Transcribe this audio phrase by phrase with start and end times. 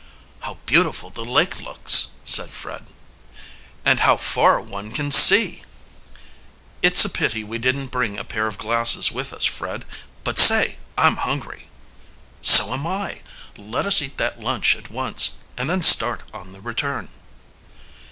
[0.39, 2.87] "How beautiful the lake looks!" said Fred.
[3.85, 5.61] "And how far one can see!"
[6.81, 9.85] "It's a pity we didn't bring a pair of glasses with us, Fred.
[10.23, 11.67] But, say, I'm hungry."
[12.41, 13.21] "So am I.
[13.55, 17.09] Let us eat that lunch at once and then start on the return."